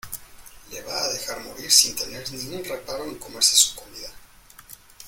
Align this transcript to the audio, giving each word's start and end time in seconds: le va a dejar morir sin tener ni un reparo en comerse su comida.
le 0.71 0.81
va 0.87 0.97
a 1.03 1.09
dejar 1.13 1.37
morir 1.43 1.69
sin 1.69 1.93
tener 1.95 2.23
ni 2.31 2.55
un 2.55 2.65
reparo 2.65 3.03
en 3.05 3.19
comerse 3.19 3.55
su 3.55 3.75
comida. 3.75 4.11